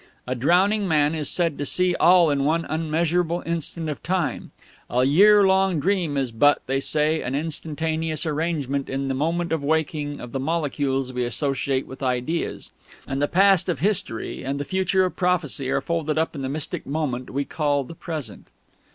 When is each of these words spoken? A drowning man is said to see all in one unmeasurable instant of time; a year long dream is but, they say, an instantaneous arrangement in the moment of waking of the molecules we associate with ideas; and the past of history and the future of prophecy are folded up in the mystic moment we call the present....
A 0.25 0.33
drowning 0.33 0.87
man 0.87 1.13
is 1.13 1.29
said 1.29 1.59
to 1.59 1.63
see 1.67 1.93
all 1.93 2.31
in 2.31 2.43
one 2.43 2.65
unmeasurable 2.65 3.43
instant 3.45 3.87
of 3.87 4.01
time; 4.01 4.49
a 4.89 5.05
year 5.05 5.45
long 5.45 5.79
dream 5.79 6.17
is 6.17 6.31
but, 6.31 6.59
they 6.65 6.79
say, 6.79 7.21
an 7.21 7.35
instantaneous 7.35 8.25
arrangement 8.25 8.89
in 8.89 9.09
the 9.09 9.13
moment 9.13 9.51
of 9.51 9.63
waking 9.63 10.19
of 10.19 10.31
the 10.31 10.39
molecules 10.39 11.13
we 11.13 11.23
associate 11.23 11.85
with 11.85 12.01
ideas; 12.01 12.71
and 13.05 13.21
the 13.21 13.27
past 13.27 13.69
of 13.69 13.77
history 13.81 14.43
and 14.43 14.59
the 14.59 14.65
future 14.65 15.05
of 15.05 15.15
prophecy 15.15 15.69
are 15.69 15.81
folded 15.81 16.17
up 16.17 16.33
in 16.33 16.41
the 16.41 16.49
mystic 16.49 16.87
moment 16.87 17.29
we 17.29 17.45
call 17.45 17.83
the 17.83 17.93
present.... 17.93 18.47